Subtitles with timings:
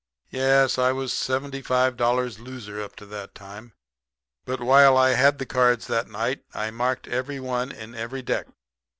[0.31, 3.73] "Yes, I was seventy five dollars loser up to that time.
[4.45, 8.47] But while I had the cards that night I marked every one in every deck.